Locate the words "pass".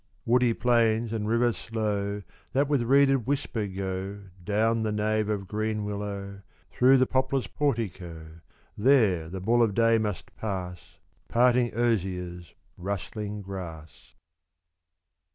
10.35-10.97